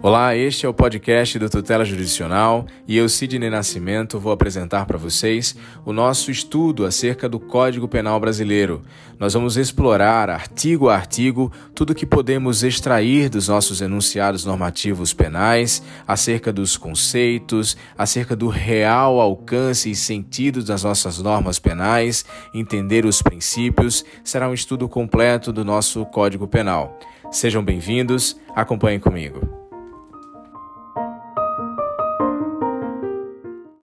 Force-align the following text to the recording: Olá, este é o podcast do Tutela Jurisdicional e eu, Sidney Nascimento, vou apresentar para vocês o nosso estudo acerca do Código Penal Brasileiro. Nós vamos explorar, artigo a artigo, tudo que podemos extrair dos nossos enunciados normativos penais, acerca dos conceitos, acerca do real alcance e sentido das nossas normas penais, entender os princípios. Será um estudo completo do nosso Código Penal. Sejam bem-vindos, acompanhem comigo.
Olá, 0.00 0.36
este 0.36 0.64
é 0.64 0.68
o 0.68 0.72
podcast 0.72 1.36
do 1.40 1.50
Tutela 1.50 1.84
Jurisdicional 1.84 2.66
e 2.86 2.96
eu, 2.96 3.08
Sidney 3.08 3.50
Nascimento, 3.50 4.20
vou 4.20 4.30
apresentar 4.30 4.86
para 4.86 4.96
vocês 4.96 5.56
o 5.84 5.92
nosso 5.92 6.30
estudo 6.30 6.86
acerca 6.86 7.28
do 7.28 7.40
Código 7.40 7.88
Penal 7.88 8.20
Brasileiro. 8.20 8.82
Nós 9.18 9.34
vamos 9.34 9.56
explorar, 9.56 10.30
artigo 10.30 10.88
a 10.88 10.94
artigo, 10.94 11.50
tudo 11.74 11.96
que 11.96 12.06
podemos 12.06 12.62
extrair 12.62 13.28
dos 13.28 13.48
nossos 13.48 13.80
enunciados 13.80 14.44
normativos 14.44 15.12
penais, 15.12 15.82
acerca 16.06 16.52
dos 16.52 16.76
conceitos, 16.76 17.76
acerca 17.98 18.36
do 18.36 18.46
real 18.46 19.18
alcance 19.18 19.90
e 19.90 19.96
sentido 19.96 20.62
das 20.62 20.84
nossas 20.84 21.18
normas 21.18 21.58
penais, 21.58 22.24
entender 22.54 23.04
os 23.04 23.20
princípios. 23.20 24.04
Será 24.22 24.48
um 24.48 24.54
estudo 24.54 24.88
completo 24.88 25.52
do 25.52 25.64
nosso 25.64 26.06
Código 26.06 26.46
Penal. 26.46 26.96
Sejam 27.32 27.64
bem-vindos, 27.64 28.36
acompanhem 28.54 29.00
comigo. 29.00 29.57